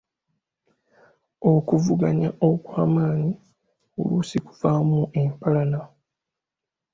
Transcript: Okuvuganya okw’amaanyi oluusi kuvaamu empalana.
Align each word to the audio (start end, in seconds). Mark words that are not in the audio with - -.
Okuvuganya 1.51 2.29
okw’amaanyi 2.49 3.33
oluusi 3.99 4.37
kuvaamu 4.45 4.99
empalana. 5.21 5.81